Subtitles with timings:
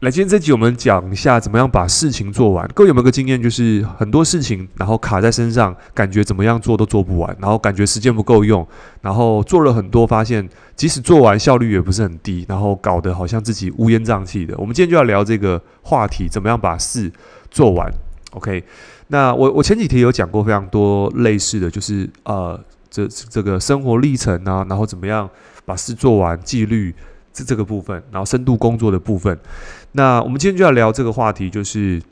[0.00, 2.66] 来，今天这集我们讲一下怎么样把事情做完。
[2.74, 8.66] 各位有没有个经验，就是很多事情然后卡在身上，感觉怎么样做都做不完，然后感觉时间不够用，
[9.02, 14.54] 然后做了很多，发现即使做完效率也不是很低，然后搞得好像自己乌烟瘴气的。
[14.56, 17.12] 我们今天就要聊这个话题，怎么样把事
[17.50, 17.92] 做完
[18.30, 18.64] ？OK，
[19.08, 22.58] 那我我前几天有讲过非常多类似的就是呃
[22.88, 25.28] 这这个生活历程啊，然后怎么样
[25.66, 26.94] 把事做完，纪律。
[27.32, 29.38] 这这个部分，然后深度工作的部分，
[29.92, 32.02] 那我们今天就要聊这个话题，就是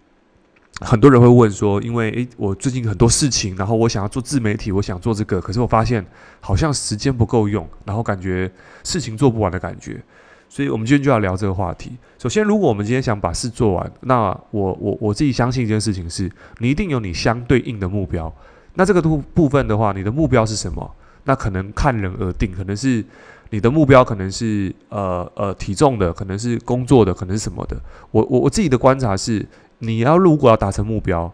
[0.81, 6.05] 很多人会问说，因为诶，我最近很多事情，然后我想要做自媒体，我想做这个，可是我发现
[6.41, 8.51] 好像时间不够用，然后感觉
[8.85, 10.01] 事情做不完的感觉，
[10.49, 11.97] 所以我们今天就要聊这个话题。
[12.17, 18.33] 首先，如果我们今天想把事做完，那我我我自己相信一件事情是，你一定有你相对应的目标。
[18.75, 20.95] 那这个部部分的话，你的目标是什么？
[21.25, 23.05] 那可能看人而定，可能是。
[23.51, 27.81] 你的目标可能是呃呃体重的，可能是工作的，可能是什么的。
[28.11, 29.47] 我我我自己的观察是，
[29.79, 31.33] 你要如果要达成目标，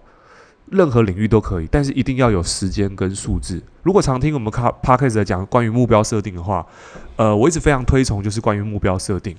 [0.70, 3.62] 任何领域都可以，但是一定要有时间跟数字。
[3.82, 6.66] 如果常听我们卡 Podcast 在讲关于目标设定的话，
[7.16, 9.36] 呃，我一直非常推崇就是关于目标设定。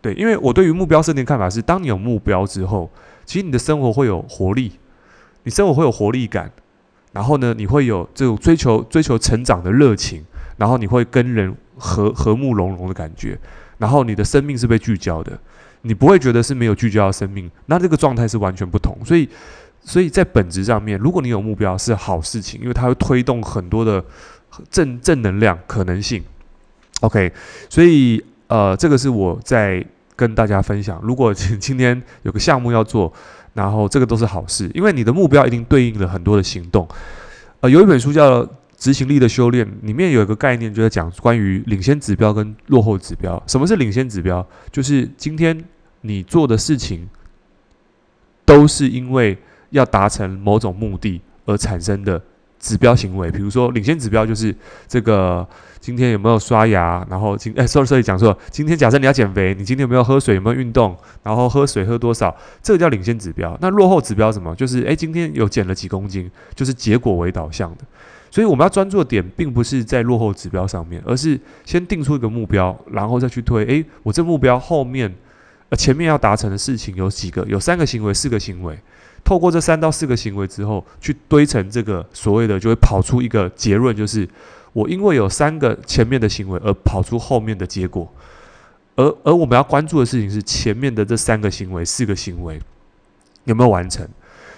[0.00, 2.90] 对，因为我对于目标设定看法是，当你有目标之后，
[3.24, 4.72] 其实你的生活会有活力，
[5.44, 6.50] 你生活会有活力感，
[7.12, 10.24] 然后呢，你会有这种追求追求成长的热情，
[10.56, 11.54] 然后你会跟人。
[11.78, 13.36] 和和睦融融的感觉，
[13.78, 15.36] 然后你的生命是被聚焦的，
[15.80, 18.96] 你不会觉得是没有聚焦的生命，那这个状态是完全不同。
[19.04, 19.28] 所以，
[19.80, 24.04] 所以在本质上面，如果你有目标是好事情，因为它会推动很多的
[24.70, 26.22] 正正能量可能性。
[27.00, 27.32] OK，
[27.68, 31.00] 所以呃，这个是我在跟大家分享。
[31.02, 33.12] 如果今天有个项目要做，
[33.54, 36.86] 然后这个都是好事，因为你的目标一定对应了很多的行动。
[37.60, 38.46] 呃，有一本书叫。
[38.82, 43.40] 执行力的修炼里面有一个概念，就在讲关于领先指标跟落后指标。
[43.46, 44.44] 什么是领先指标？
[44.72, 45.56] 就是今天
[46.00, 47.08] 你做的事情
[48.44, 49.38] 都是因为
[49.70, 52.20] 要达成某种目的而产生的
[52.62, 53.30] 指标行为。
[53.30, 54.54] 比如说，领先指标就是
[54.88, 55.46] 这个
[55.80, 63.58] 今天有没有刷牙，然后今哎，sorry sorry 讲错，今天假设你要减肥，你今天有没有喝水，有没有运动，然后喝水喝多少，这个叫领先指标。
[63.60, 64.54] 那落后指标什么？
[64.54, 67.78] 就是诶，今天有减了几公斤，就是结果为导向的。
[68.30, 73.62] 所以我们要专注的点，并不是在落后指标上面，而是先定出一个目标，然后再去推。
[73.66, 75.12] 诶，我这目标后面，
[75.68, 77.44] 呃，前面要达成的事情有几个？
[77.46, 78.78] 有三个行为，四个行为。
[79.24, 84.28] 透过这三到四个行为之后，去堆成这个所谓的，就会跑出一个结论，就是
[84.72, 88.12] 我因为有三个前面的行为而跑出后面的结果。
[88.94, 92.60] 而而我们要关注的事情是前面的这三个行为、四个行为
[93.44, 94.06] 有没有完成。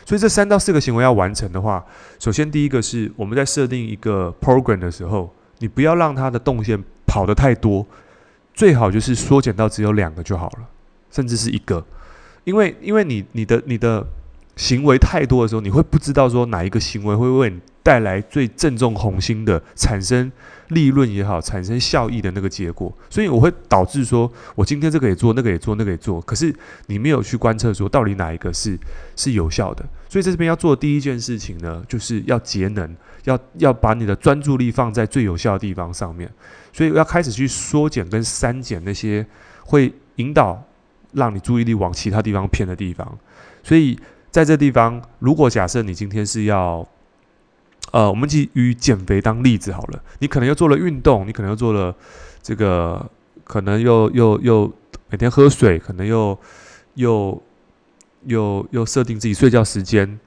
[0.05, 1.83] 所以这三到四个行为要完成的话，
[2.19, 7.87] 首先第一个是我们在设定一个 program 的时候，你不要让它的动线跑得太多，
[8.53, 10.69] 最好就是缩减到只有两个就好了，
[11.11, 11.83] 甚至是一个，
[12.43, 14.07] 因为因为你你的你的
[14.57, 20.31] 行为太多的时候，你会不知道说哪一个行为会为你带来最正中红心的产生
[20.69, 26.55] 利润也好，产生效益的那个结果，所以我会导致说，我今天这个也做，那个也做，那个也做，可是
[26.87, 28.79] 你没有去观测说到底哪一个是
[29.17, 29.85] 是有效的。
[30.09, 36.31] 所以在这边要做的第一件事情呢，就是要节能，要要把你的专注力放在最有效的地方上面。
[36.73, 39.27] 所以要开始去缩减跟删减那些
[39.63, 40.63] 会引导
[41.13, 43.19] 让你注意力往其他地方偏的地方。
[43.63, 43.99] 所以
[44.35, 46.85] 在这地方，如果假设你今天是要
[47.93, 50.03] 呃，我们以以减肥当例子好了。
[50.19, 51.95] 你可能又做了运动，你可能又做了
[52.43, 53.09] 这个，
[53.45, 54.75] 可能又又又
[55.09, 56.37] 每天喝水，可能又
[56.95, 57.41] 又
[58.25, 60.19] 又又设定自己睡觉时间，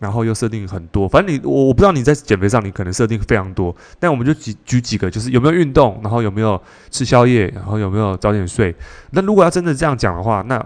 [0.00, 1.08] 然后又设定很多。
[1.08, 6.60] 反正你我我不知道你在减肥上你可能设定非常多，但我们就举举几个，就是有没有运动，然后有没有
[6.90, 8.74] 吃宵夜，然后有没有早点睡。
[9.12, 10.58] 那如果要真的这样讲的话，那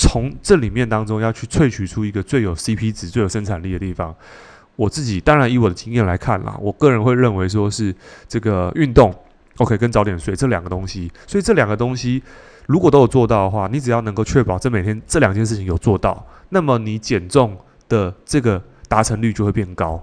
[0.00, 4.16] 从这里面当中要去萃取出一个最有 CP 值、最有生产力的地方。
[4.74, 7.94] 我自己当然以我的经验来看啦，我个人会认为说是
[8.26, 9.14] 这个运动
[9.58, 11.12] ，OK，跟早点睡这两个东西。
[11.26, 12.22] 所以这两个东西
[12.64, 17.54] 如果都有做到的话，你只要能够确保这每天这两件事情有做到，那么你减重
[17.90, 20.02] 的这个达成率就会变高，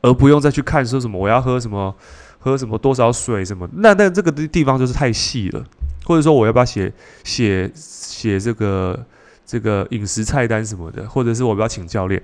[0.00, 1.94] 而不用再去看说什么我要喝什么
[2.38, 3.68] 喝什么多少水什么。
[3.74, 5.62] 那那这个地方就是太细了，
[6.06, 6.90] 或者说我要不要写
[7.24, 9.04] 写写这个
[9.46, 12.22] 这个饮食菜单什么的，或者是我不要请教练。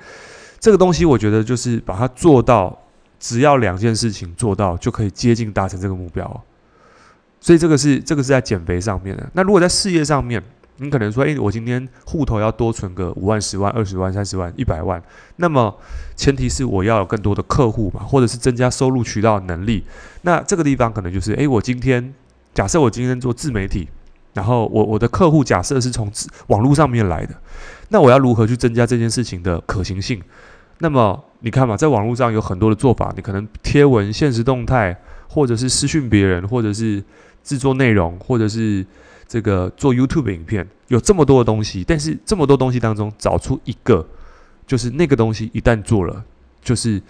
[0.58, 2.78] 这个东西，我觉得就是把它做到，
[3.18, 6.44] 只要两件事情做到，就可以接近达成这个目标。
[7.40, 9.26] 所以这个是这个是在减肥上面的。
[9.32, 10.42] 那如果在事业上面，
[10.76, 15.02] 你可能说，诶，我今天户头要多存个五万、十万、二十万、三十万、一百万，
[15.36, 15.74] 那么
[16.16, 19.84] 前提是我要有更多的客户嘛，或者是增加收入渠道能力。
[20.22, 22.14] 那这个地方可能就是，诶，我今天
[22.52, 23.88] 假设我今天做自媒体，
[24.32, 26.10] 然后我我的客户假设是从
[26.46, 27.34] 网络上面来的，
[27.88, 30.22] 那我要如何去增加这件事情的可行性？
[30.78, 34.96] 那么你看嘛，在网络上有很多的做法，你可能贴文、现实动态，
[35.28, 37.02] 或者是私讯别人，或者是
[37.42, 38.86] 制作内容，或者是
[39.26, 41.84] 这个做 YouTube 影片，有这么多的东西。
[41.86, 44.06] 但是这么多东西当中，找出一个，
[44.66, 46.24] 就是那个东西一旦做了，
[46.62, 47.02] 就是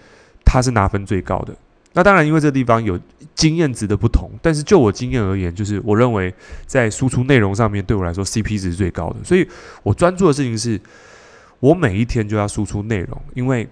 [0.43, 1.55] 它是拿分最高的。
[1.93, 2.99] 那当然，因为这个地方有
[3.35, 6.33] 经验值的不同，但是就我经验而言，就是我认为
[6.65, 9.17] 在输出内容上面，对我来说 CP 值是最高的。
[9.23, 9.47] 所以
[9.83, 10.79] 我专注的事情是，
[11.59, 13.67] 我每一天就要输出内容，因为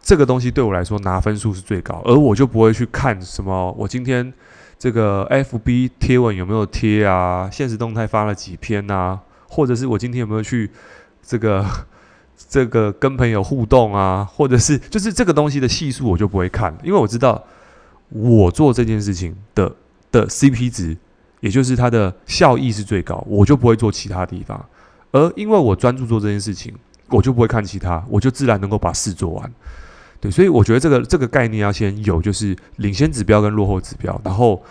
[0.00, 4.32] 这个东西对我来说拿分数是最高，而我就不会去看什么我今天
[4.78, 9.18] 这个 FB 贴文有没有贴啊，现实动态发了几篇啊，
[9.48, 10.70] 或者是我今天有没有去
[11.22, 11.64] 这个。
[12.48, 17.42] 这个跟朋友互动啊，或者是就是这个东西的系数，我就不会看，因为我知道
[18.14, 19.74] 我做这件事情的
[20.12, 20.96] 的 CP 值，
[21.40, 24.64] 也就是它的效益是最高，我就不会做其他地方。
[25.10, 26.72] 而因为我专注做这件事情，
[27.08, 29.52] 我就不会看其他，我就自然能够把事做完。
[30.20, 34.62] 对，所以我觉得这个这个概念要先有，就是领先指标跟落后指标，然后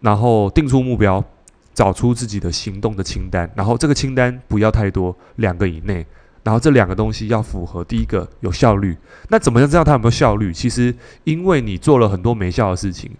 [0.00, 1.24] 然后定出目标，
[1.72, 6.06] 找出自己的行动的清单，然后这个清单不要太多，两个以内。
[6.42, 8.96] 然后这两个东西要符合，第一个有效率。
[9.28, 10.52] 那怎么样知道它有没有效率？
[10.52, 10.92] 其实
[11.22, 13.10] 因为你做了很多没效的事情，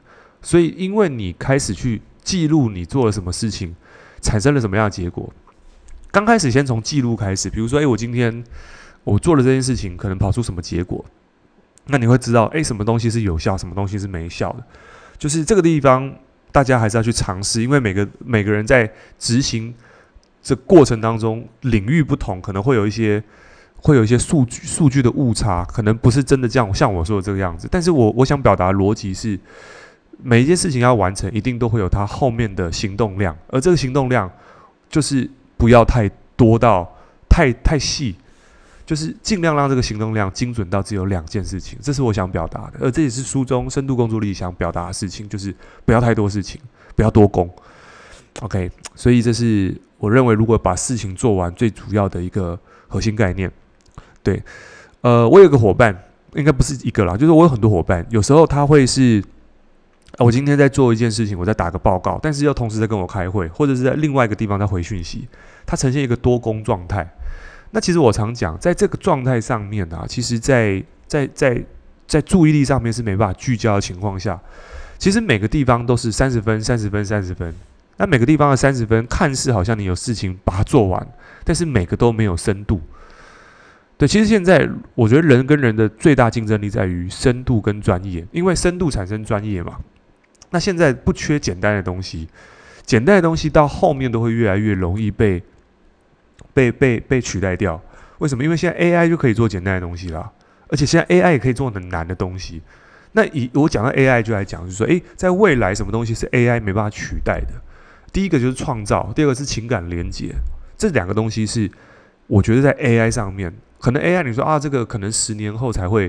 [0.41, 3.75] 所以因为你开始去记录你做了什么事情，
[4.21, 5.33] 产生了什么样的结果。
[6.11, 8.43] 刚开始先从记录开始，比如说，诶，我今天
[9.05, 11.05] 我做了这件事情，可能跑出什么结果？
[11.87, 14.65] 那你会知道，诶，什么东西是有效，什么东西是没效的。
[15.17, 16.13] 就是这个地方，
[16.51, 19.73] 大家还是要去尝试，因为每个每个人在执行。
[20.43, 23.23] 这过程当中，领域不同，可能会有一些
[23.77, 27.69] 会有一些数据数据的误差，可能不是真的这样，像我说的这个样子。
[27.71, 29.39] 但是我我想表达的逻辑是，
[30.23, 34.31] 每一件事情要完成，一定都会有它后面的行动量，而这个行动量
[34.91, 36.93] 就是不要太多到
[37.29, 38.17] 太太细，
[38.85, 42.79] 就是尽量让这个行动量精准到只有两件事情，这是我想表达的。
[42.81, 45.55] 而这也是书中深度工作力想表达的事情，就是
[45.85, 46.61] 不要太多事情，
[46.97, 47.49] 不要多工。
[48.41, 49.75] OK，所以这是。
[50.03, 52.59] 我认为，如果把事情做完，最主要的一个
[52.89, 53.49] 核心概念，
[54.21, 54.43] 对，
[55.03, 55.97] 呃，我有个伙伴，
[56.35, 59.23] 应该不是一个啦，就是我有很多伙伴，有时候他会是，
[60.19, 65.29] 我今天在做一件事情，我在打个报告，但是又同时在跟我开会，或者是在另外一个地方在回讯息，
[65.65, 67.09] 他呈现一个多工状态。
[67.71, 71.65] 那其实我常讲，在这个状态上面啊，其实，在在在
[72.09, 74.41] 在注意力上面是没办法聚焦的情况下，
[74.99, 77.55] 其实每个地方都是三十分、三十分、三十分。
[77.97, 81.07] 那每个地方的三十分，看似好像你有事情把它做完，
[81.45, 82.81] 但是每个都没有深度。
[83.99, 89.79] 对，其实现在我觉得人跟人的最大竞争力在于深度跟专业，因为深度产生专业嘛。
[90.51, 92.29] 那现在不缺简单的东西，
[92.85, 95.43] 简单的东西到后面都会越来越容易被
[96.53, 97.81] 被被被取代掉。
[98.19, 98.43] 为什么？
[98.43, 100.33] 因为现在 AI 就可以做简单的东西了，
[100.69, 102.61] 而且现在 AI 也可以做很难的东西。
[103.13, 107.49] 那以我讲到 AI 就来讲，就是说，诶，在未来什么东西是 AI 没办法取代的？
[108.13, 110.35] 第一个就是创造，第二个是情感连接，
[110.77, 111.71] 这两个东西是
[112.27, 113.51] 我觉得在 AI 上面，
[113.81, 116.05] 可能 AI 你说啊，这个可能十年后才会，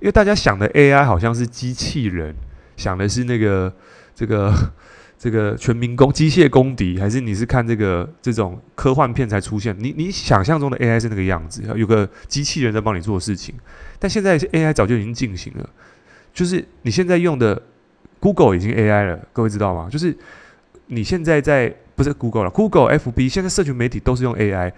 [0.00, 2.34] 因为大家想的 AI 好像是机器人，
[2.76, 3.72] 想的是那个
[4.16, 4.52] 这个
[5.16, 9.74] 这个全民工机械公敌，还是你是看这个这种科幻片才出现？
[9.78, 13.54] 你你想象中的 AI 是那个样子，有个机器人在帮你做事情，
[14.00, 15.70] 但现在 AI 早就已经进行了，
[16.34, 17.62] 就是你现在用的
[18.18, 19.88] Google 已经 AI 了，各位知道吗？
[19.88, 20.16] 就是。
[20.86, 24.72] 你现在在不是 Google 了，Google、FB 现在社群媒体都是用 AI。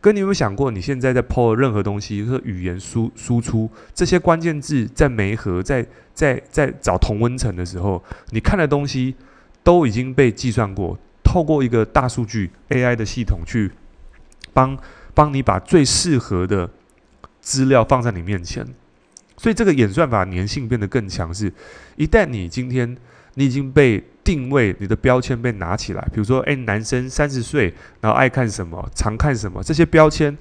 [0.00, 9.14] 跟你有没有想过，你现在在 PO 任何东西，就是语言输输出这些关键字，在媒合，在在在找同温层的时候，你看的东西
[9.62, 13.70] 都已经被计算过，透过一个大数据 AI 的系统去
[14.52, 14.76] 帮
[15.14, 16.68] 帮你把最适合的
[17.40, 18.66] 资料放在你面前。
[19.36, 21.52] 所以这个演算法粘性变得更强势。
[21.94, 22.96] 一旦你今天
[23.34, 30.36] 你已经被定位你的标签被拿起来，比如说，诶，男生三十岁，然后爱看什么，常看什么，这些标签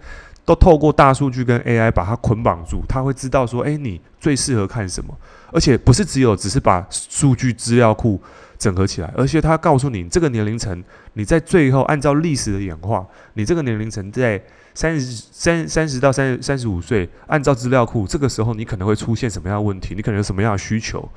[0.45, 5.17] 都透过大数据跟 AI 把它捆绑住，他会知道说，诶，你最适合看什么，
[5.51, 8.21] 而且不是只有只是把数据资料库
[8.57, 10.83] 整合起来，而且他告诉你这个年龄层，
[11.13, 14.41] 你在最后按照历史的演化，你这个年龄层在
[14.73, 21.07] 三十三三十到三三十五岁，按照资料库，这个时候你可能会出现什么样的问题，你可能有什么样的需求。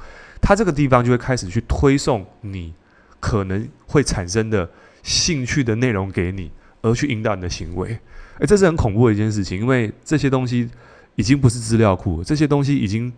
[0.45, 2.75] 它这个地方就会开始去推送你
[3.19, 4.69] 可能会产生的
[5.03, 6.51] 兴趣的内容给你，
[6.83, 7.99] 而去引导你的行为。
[8.41, 10.69] 诶，这是很恐怖的一件事情，因为这些东西
[11.15, 13.11] 已经不是资料库，这些东西已经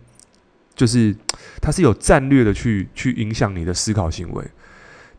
[0.73, 1.13] 就是
[1.59, 4.41] 它是有战略的去去影响你的思考行为。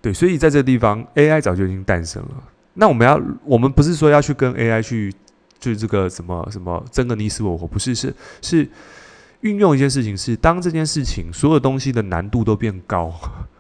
[0.01, 2.43] 对，所以在这个地方，AI 早就已经诞生了。
[2.73, 5.13] 那我们要，我们不是说要去跟 AI 去，
[5.59, 8.69] 就是这个什么什么争个你死我活，不是，是是
[9.41, 13.13] 运用一件事情是，当这件事情所有东西的难度都变高，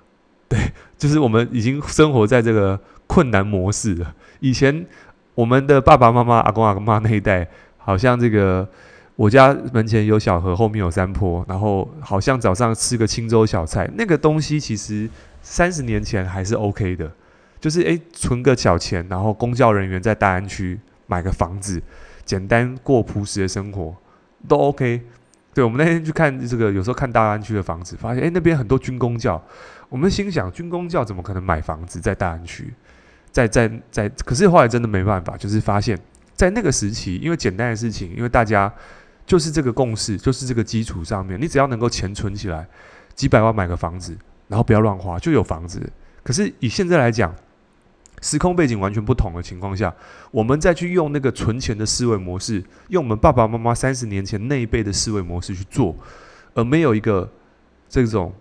[0.49, 4.14] 对，就是我们已经生活在这个困难模式了。
[4.40, 4.87] 以前
[5.35, 8.68] 我们的爸爸妈妈、阿公阿妈那一代，好像这个
[9.16, 15.08] 我家门前有小河，后面有山坡，然后好像早上吃个清粥小菜，那个东西其实
[15.42, 17.11] 三十年前还是 OK 的。
[17.61, 21.82] 就是诶，存个小钱，然后公教人员在大安区买个房子，
[22.25, 23.97] 简单过朴实的生活
[24.47, 25.02] 都 OK。
[25.58, 29.42] 对，我们那天去看这个，有时候看大安区的房子，发现诶，那边很多军工教。
[29.88, 32.72] 我们心想，军工教怎么可能买房子在大安区？
[33.32, 35.98] 在在在，可是后来真的没办法，就是发现，
[36.32, 38.72] 在那个时期，因为简单的事情，因为大家
[39.26, 42.64] 就是这个共识，就是这个基础上面，你只要能够钱存起来，
[43.16, 45.82] 几百万买个房子，然后不要乱花，就有房子。
[46.22, 47.34] 可是以现在来讲，
[48.20, 49.94] 时空背景完全不同的情况下，
[50.30, 55.94] 我们再去用那个存钱的思维模式，用我们爸爸妈妈三十年前那一辈的思维模式去做，
[56.54, 57.30] 而没有一个
[57.88, 58.32] 这种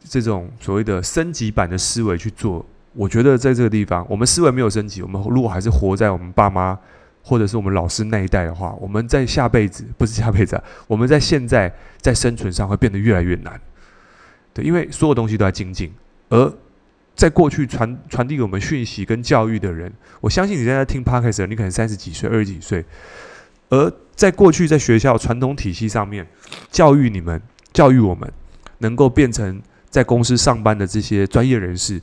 [0.00, 5.02] 这种所谓的升级版的思维去做，我觉得在这个地方，我们思维没有升级。
[5.02, 6.78] 我们如果还是活在我们爸妈
[7.22, 13.58] 或者是我们老师那一代的话，我们在下辈子不是下辈子，我们在现在在生存上会变得越来越难。
[14.52, 15.92] 对，因为所有东西都在精进，
[16.28, 16.52] 而
[17.14, 22.84] 在过去传传递给我们讯息跟教育的人，我相信你现在听 Podcast，你可能三十几岁、二十几岁，
[23.68, 26.26] 而在过去在学校传统体系上面
[26.70, 27.40] 教育你们、
[27.72, 28.30] 教育我们，
[28.78, 32.00] 能够变成在公司上班的这些专业人士，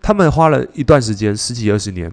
[0.00, 2.10] 他们花了一段时间，十几二十年，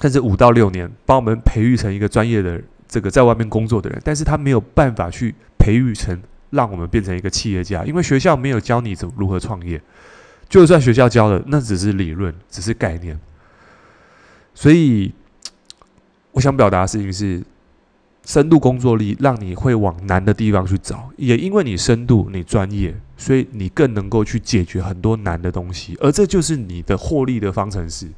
[0.00, 9.80] 甚至五到六年，把我们培育成一个专业的这个在外面工作的人，但是他没有办法去培育成让我们变成一个企业家，因为学校没有教你怎如何创业。
[10.50, 13.18] 就算学校教的，那只是理论，只是概念。
[14.52, 15.14] 所以，
[16.32, 17.40] 我想表达的事情是，
[18.24, 28.08] 深度工作力让你会往难的地方去找，也因为你深度、你专业，所以你更能够去解决很多难的东西，而这就是你的获利的方程式。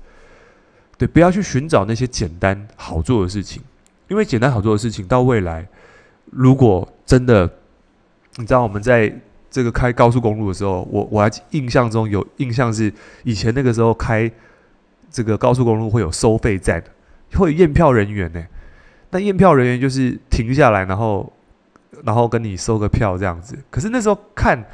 [0.96, 3.62] 对，不要去寻找那些简单好做的事情，
[4.08, 5.68] 因为简单好做的事情，到未来，
[6.30, 7.46] 如果真的，
[8.36, 9.20] 你知道我们在。
[9.52, 12.90] 这个开高速公路的时候，我我还印象中有印象是
[13.22, 14.28] 以前那个时候开
[15.10, 16.82] 这个高速公路会有收费站，
[17.34, 18.42] 会有验票人员呢。
[19.10, 21.30] 那验票人员就是停下来，然后
[22.02, 23.54] 然后跟你收个票这样子。
[23.68, 24.64] 可是那时候看，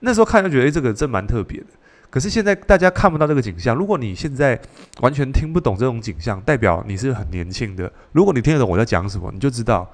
[0.00, 1.66] 那时候看就觉得，这个真蛮特别的。
[2.10, 3.74] 可是现在大家看不到这个景象。
[3.74, 4.60] 如果你现在
[5.00, 7.90] 完全听不懂这种景象，代表你是很年轻的。
[8.12, 9.90] 如果你听得懂我在讲什么，你就知道，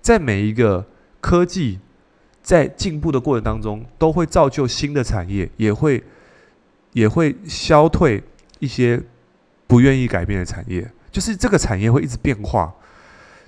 [0.00, 0.82] 在每一个
[1.20, 1.78] 科技。
[2.48, 6.02] 在进步的过程当中，都会造就新的产业，也会
[6.94, 8.22] 也会消退
[8.58, 8.98] 一些
[9.66, 10.90] 不愿意改变的产业。
[11.12, 12.72] 就是这个产业会一直变化。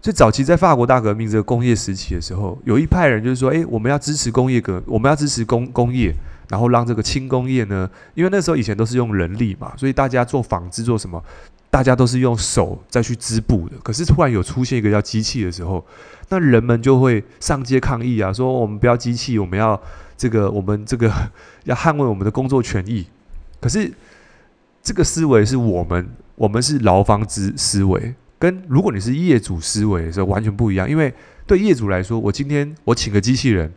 [0.03, 6.15] 就早期在法国大革命这个工业时期的时候，有一派人就是说：“诶，我们要支持工业革，我们要支持工工业，
[6.51, 11.25] 然后让这个轻工业呢，因为那时候以前都是用人力嘛，所以大家做纺织做什么，
[11.71, 13.77] 大家都是用手再去织布的。
[13.83, 15.83] 可是突然有出现一个叫机器的时候。”
[16.33, 19.81] 那人们就会上街抗议啊，说我们不要机器，我们要
[20.17, 21.13] 这个，我们这个
[21.67, 23.05] 要捍卫我们的工作权益。
[23.61, 23.93] 可是
[24.81, 30.89] 这个思维是我们，我们是劳方之思维，跟如果你是业主思维的时候完全不一样。
[30.89, 31.13] 因为
[31.49, 33.73] 对业主来说，我今天我请个机器人，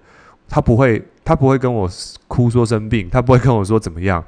[0.47, 1.89] 他不会，他不会跟我
[2.27, 4.23] 哭说生病，他不会跟我说怎么样，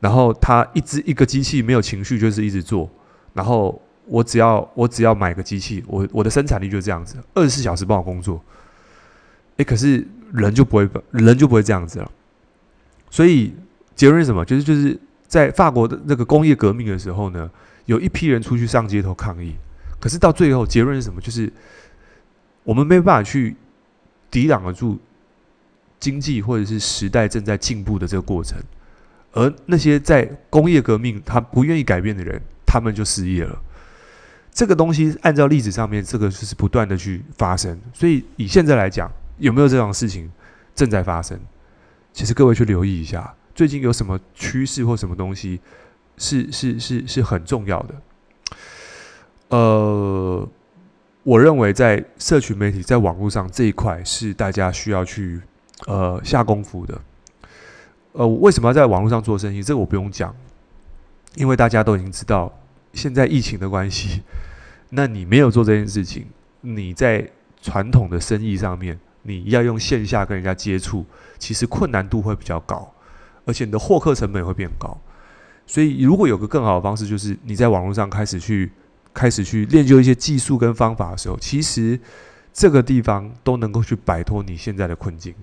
[0.00, 2.90] 然后他一直一个机器没有情绪，就是一直做，
[3.34, 3.80] 然后。
[4.06, 8.42] 我只要我只要买个机器，我我的生产力就这样子，二十四小时帮我工作。
[9.58, 12.10] 诶，可是人就不会，人就不会这样子了。
[13.10, 13.54] 所以
[13.94, 14.44] 结论是什么？
[14.44, 17.48] 就是就是在法国的那个工业革命的时候呢，
[17.86, 19.54] 有一批人出去上街头抗议。
[20.00, 21.20] 可是到最后结论是什么？
[21.20, 21.50] 就是
[22.64, 23.56] 我们没办法去
[24.32, 24.98] 抵挡得住
[26.02, 28.58] 经济或者是时代正在进步的这个过程，
[29.30, 33.56] 而那些在工业革命他不愿意改变的人，他们就失业了。
[34.52, 37.80] 这个东西按照历史上面，这个就是不断的去发生。
[37.94, 40.28] 所以以现在来讲，有没有这种事情
[40.74, 41.38] 正在发生？
[42.12, 45.60] 其实各位去留意一下，最近有什么趋势或什么东西
[46.18, 47.94] 是是是是很重要的。
[49.50, 50.48] 呃，
[51.22, 55.40] 我认为在社群媒体在网络上这一块是大家需要去
[55.86, 57.00] 呃下功夫的。
[58.12, 59.62] 呃，为什么要在网络上做生意？
[59.62, 60.34] 这个我不用讲，
[61.34, 62.52] 因为大家都已经知道。
[62.92, 64.20] 现在疫情的关系，
[64.90, 66.26] 那你没有做这件事情，
[66.60, 67.26] 你在
[67.62, 71.06] 传统的生意上面，你要用线下跟人家接触，
[71.38, 72.92] 其实困难度会比较高。
[73.46, 74.94] 而且你的获客成本也会变高。
[75.66, 78.70] 所以，如果有个更好的方式，就是你在网络上开始去
[79.14, 81.98] 开始去练就一些技术跟方法的时候，其实
[82.52, 85.34] 这个地方都能够去摆脱你现在的困境。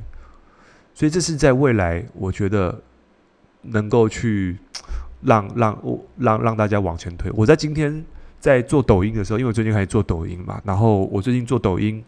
[0.99, 2.77] 所以，这是在未来，我觉得
[3.61, 4.57] 能够去
[5.21, 7.31] 让让我让让大家往前推。
[7.33, 8.03] 我在今天
[8.37, 12.03] 在做抖音的时候，因为我最近开始做抖音嘛，然后我最近做抖音，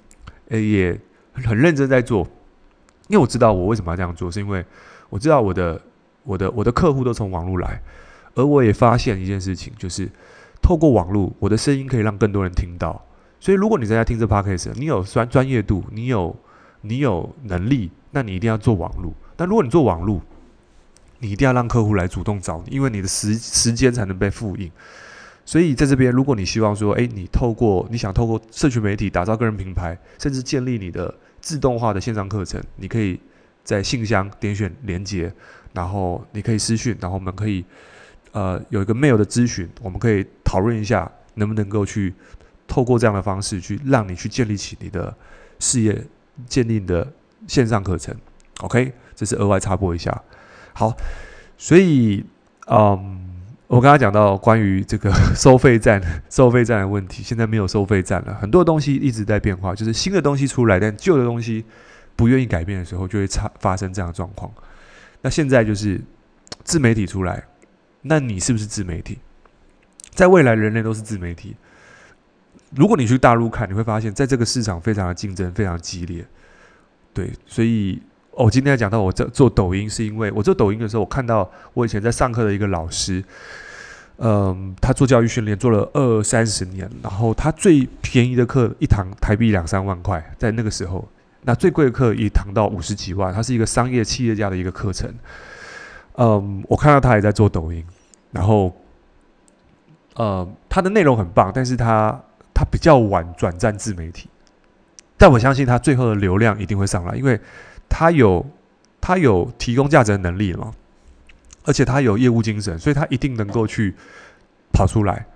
[0.49, 0.99] 诶，也
[1.31, 2.27] 很认真在做，
[3.07, 4.65] 因为我知道我为什么要这样做，是因为
[5.09, 5.81] 我知道我的
[6.25, 7.81] 我的我的客户都从网络来。
[8.35, 10.09] 而我也发现一件事情，就是
[10.61, 13.01] 透过网络，我的声音可以让更多人听到。
[13.39, 16.35] 所以，如果你在家听这 podcast，你有专专业度，你有
[16.81, 19.13] 你有能力，那你一定要做网络。
[19.35, 20.21] 但如果你做网络，
[21.19, 24.71] 你一定要让客户来主动找你，因为你的时时间才能被复印。
[25.45, 33.19] 所以，在这边，如果你希望说，诶，你透过你想透过社群媒体打造个人品牌，甚至建立你的自动化的线上课程，你可以
[33.63, 35.33] 在信箱点选连接，
[35.73, 37.65] 然后你可以私讯，然后我们可以。
[38.33, 42.13] 呃，有一个 mail 的咨询，我们可以讨论一下，能不能够去
[42.65, 45.13] 透过这样的方式，去让你去建立起你的
[45.59, 46.01] 事业，
[46.47, 47.11] 建立你的
[47.47, 48.15] 线上课程。
[48.61, 50.21] OK，这是额外插播一下。
[50.73, 50.95] 好，
[51.57, 52.25] 所以，
[52.67, 53.29] 嗯，
[53.67, 61.65] 我刚刚讲到关于这个 收费站、收费站的问题，现在没有收费站了，很多东西一直在变化，就是新的东西出来，但旧的东西
[62.15, 64.51] 不愿意改变的时候，就会差发生这样的状况。
[65.21, 65.99] 那现在就是
[66.63, 67.43] 自媒体出来。
[68.03, 69.19] 那你是不是自媒体？
[70.09, 71.55] 在未来，人类都是自媒体。
[72.75, 76.25] 如果你去大陆看，你会发现在这个市场非常的竞争，非常激烈。
[77.13, 78.01] 对，所以
[78.31, 83.23] 我、今天讲到我在做抖音，是因为我做抖音的时候，我看到我以前在上课的一个老师，
[84.17, 91.07] 嗯，他做教育训练做了二三十年，然后他最便宜的课一堂台币两三万块，在那个时候，
[91.43, 95.13] 那最贵的课一堂到五十几万，他是一个商业企业家的一个课程。
[96.15, 97.83] 嗯，我看到他也在做抖音，
[98.31, 98.75] 然后，
[100.15, 102.21] 呃，他的内容很棒，但是他
[102.53, 104.29] 他比较晚转战自媒体，
[105.21, 107.39] 但我相信他最后的流量一定会上来，因为
[107.87, 108.43] 他有
[108.99, 110.73] 他有提供价值的能力嘛，
[111.63, 113.93] 而且他有业务精神，所以他一定能够去
[114.73, 115.27] 跑出来，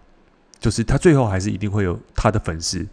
[0.59, 2.83] 就是他最后还是一定会有他的粉丝，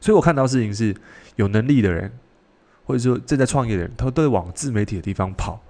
[0.00, 0.94] 所以我看到事情是
[1.34, 2.12] 有能力的人，
[2.84, 5.60] 或者说正在创业的人，他都会往自媒体的地方跑。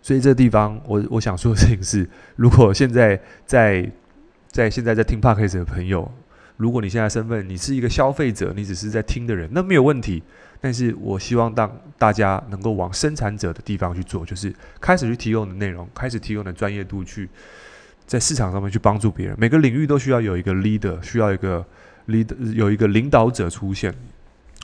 [0.00, 3.92] 所以这个地方我，我我想说的事情是，如果现在在
[4.48, 6.10] 在现在在听 Podcast 的朋友，
[6.56, 10.22] 如果你现在身份你是一个消费者，你只是在听的人，那没有问题。
[10.60, 17.28] 但是我希望当大家能够往生产者的地方去做，就是开始去提供的内容，开始提供的专业度，去
[18.06, 19.36] 在市场上面去帮助别人。
[19.38, 21.64] 每个领域都需要有一个 leader，需要一个
[22.08, 23.94] leader，有一个领导者出现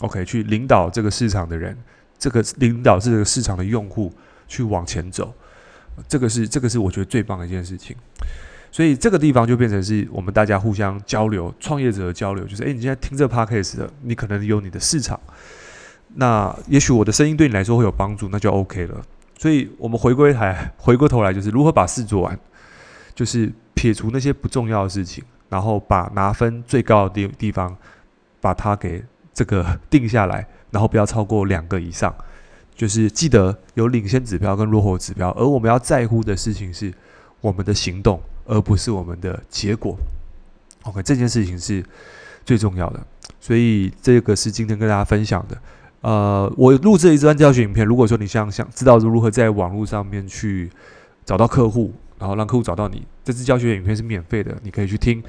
[0.00, 1.76] ，OK，去领导这个市场的人，
[2.18, 4.12] 这个领导这个市场的用户。
[4.50, 5.32] 去往前走，
[6.08, 7.94] 这个是这个是我觉得最棒的一件事情，
[8.72, 15.18] 所以这个地方就变成是我们大家互相交流，创业者的交流，就是诶，你现在听这个 podcast 的，你可能有你的市场，
[16.14, 19.02] 那也许我的声音对你来说会有帮助，那就 OK 了。
[19.36, 22.38] 所以我们回归还，回过头来就是如何把事做完，
[23.14, 27.76] 就是撇除那些不重要的事情，然后把拿分最高的地地方
[28.40, 29.02] 把它给
[29.32, 32.14] 这个定下来，然后不要超过两个以上。
[32.74, 36.90] 就是记得有领先指标跟落后指标，而我们要在乎的事情是
[37.40, 39.96] 我们的行动，而不是我们的结果。
[40.82, 41.84] OK，这件事情是
[42.44, 43.00] 最重要的，
[43.40, 45.58] 所以这个是今天跟大家分享的。
[46.00, 50.70] 呃，我录制了一段教学影片，如果说你想想知道如何在网络上面去
[51.24, 55.22] 找到客户，然后让客户找到你，这支教学影片是免费的，你可以去听。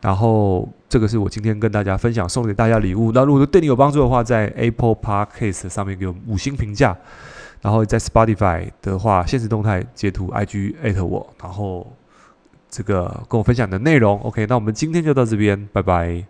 [0.00, 3.10] 然后，这个是我今天跟大家分享送给大家礼物。
[3.12, 6.96] 那如果说对你有帮助的话，在 Apple Podcast 上面给我五星评价。
[7.64, 11.90] 然后在 Spotify 的话，现实动态截图 IG 艾特我，然后
[12.68, 14.20] 这个跟我分享的内容。
[14.20, 16.26] OK，那我们今天就到这边，拜拜。